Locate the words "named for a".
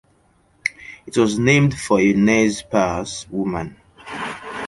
1.37-2.13